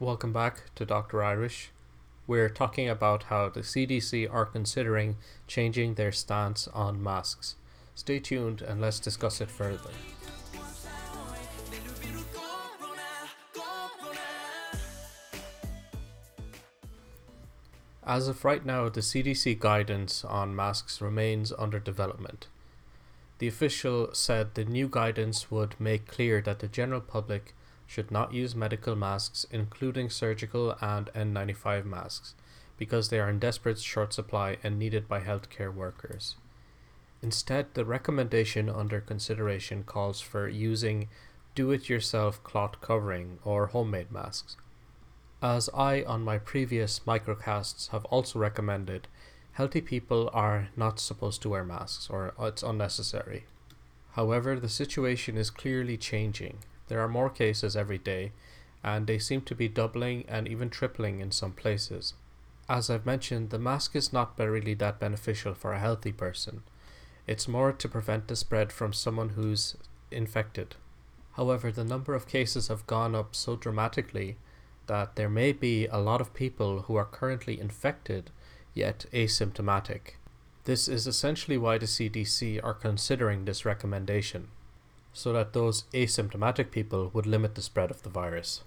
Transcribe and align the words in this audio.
Welcome 0.00 0.32
back 0.32 0.72
to 0.76 0.86
Dr. 0.86 1.24
Irish. 1.24 1.70
We're 2.28 2.48
talking 2.48 2.88
about 2.88 3.24
how 3.24 3.48
the 3.48 3.62
CDC 3.62 4.32
are 4.32 4.46
considering 4.46 5.16
changing 5.48 5.94
their 5.94 6.12
stance 6.12 6.68
on 6.68 7.02
masks. 7.02 7.56
Stay 7.96 8.20
tuned 8.20 8.62
and 8.62 8.80
let's 8.80 9.00
discuss 9.00 9.40
it 9.40 9.50
further. 9.50 9.90
As 18.06 18.28
of 18.28 18.44
right 18.44 18.64
now, 18.64 18.88
the 18.88 19.00
CDC 19.00 19.58
guidance 19.58 20.24
on 20.24 20.54
masks 20.54 21.00
remains 21.00 21.52
under 21.58 21.80
development. 21.80 22.46
The 23.38 23.48
official 23.48 24.10
said 24.12 24.54
the 24.54 24.64
new 24.64 24.86
guidance 24.88 25.50
would 25.50 25.74
make 25.80 26.06
clear 26.06 26.40
that 26.42 26.60
the 26.60 26.68
general 26.68 27.00
public 27.00 27.52
should 27.88 28.10
not 28.10 28.34
use 28.34 28.54
medical 28.54 28.94
masks, 28.94 29.46
including 29.50 30.10
surgical 30.10 30.76
and 30.82 31.06
N95 31.14 31.86
masks, 31.86 32.34
because 32.76 33.08
they 33.08 33.18
are 33.18 33.30
in 33.30 33.38
desperate 33.38 33.78
short 33.78 34.12
supply 34.12 34.58
and 34.62 34.78
needed 34.78 35.08
by 35.08 35.20
healthcare 35.20 35.74
workers. 35.74 36.36
Instead, 37.22 37.72
the 37.72 37.86
recommendation 37.86 38.68
under 38.68 39.00
consideration 39.00 39.82
calls 39.82 40.20
for 40.20 40.46
using 40.46 41.08
do 41.54 41.70
it 41.70 41.88
yourself 41.88 42.44
cloth 42.44 42.80
covering 42.82 43.38
or 43.42 43.68
homemade 43.68 44.12
masks. 44.12 44.58
As 45.40 45.70
I, 45.74 46.02
on 46.02 46.22
my 46.22 46.36
previous 46.36 47.00
microcasts, 47.00 47.88
have 47.88 48.04
also 48.06 48.38
recommended, 48.38 49.08
healthy 49.52 49.80
people 49.80 50.28
are 50.34 50.68
not 50.76 51.00
supposed 51.00 51.40
to 51.42 51.48
wear 51.48 51.64
masks 51.64 52.08
or 52.10 52.34
it's 52.38 52.62
unnecessary. 52.62 53.46
However, 54.12 54.60
the 54.60 54.68
situation 54.68 55.38
is 55.38 55.48
clearly 55.48 55.96
changing 55.96 56.58
there 56.88 57.00
are 57.00 57.08
more 57.08 57.30
cases 57.30 57.76
every 57.76 57.98
day, 57.98 58.32
and 58.82 59.06
they 59.06 59.18
seem 59.18 59.42
to 59.42 59.54
be 59.54 59.68
doubling 59.68 60.24
and 60.28 60.48
even 60.48 60.70
tripling 60.70 61.20
in 61.20 61.30
some 61.30 61.52
places. 61.52 62.14
As 62.68 62.90
I've 62.90 63.06
mentioned, 63.06 63.50
the 63.50 63.58
mask 63.58 63.96
is 63.96 64.12
not 64.12 64.38
really 64.38 64.74
that 64.74 64.98
beneficial 64.98 65.54
for 65.54 65.72
a 65.72 65.78
healthy 65.78 66.12
person. 66.12 66.62
It's 67.26 67.48
more 67.48 67.72
to 67.72 67.88
prevent 67.88 68.28
the 68.28 68.36
spread 68.36 68.72
from 68.72 68.92
someone 68.92 69.30
who's 69.30 69.76
infected. 70.10 70.76
However, 71.32 71.70
the 71.70 71.84
number 71.84 72.14
of 72.14 72.26
cases 72.26 72.68
have 72.68 72.86
gone 72.86 73.14
up 73.14 73.34
so 73.34 73.56
dramatically 73.56 74.36
that 74.86 75.16
there 75.16 75.28
may 75.28 75.52
be 75.52 75.86
a 75.86 75.98
lot 75.98 76.20
of 76.20 76.34
people 76.34 76.82
who 76.82 76.96
are 76.96 77.04
currently 77.04 77.60
infected 77.60 78.30
yet 78.74 79.06
asymptomatic. 79.12 80.14
This 80.64 80.88
is 80.88 81.06
essentially 81.06 81.58
why 81.58 81.78
the 81.78 81.86
CDC 81.86 82.62
are 82.62 82.74
considering 82.74 83.44
this 83.44 83.64
recommendation 83.64 84.48
so 85.18 85.32
that 85.32 85.52
those 85.52 85.82
asymptomatic 85.92 86.70
people 86.70 87.10
would 87.12 87.26
limit 87.26 87.56
the 87.56 87.62
spread 87.62 87.90
of 87.90 88.02
the 88.04 88.08
virus. 88.08 88.62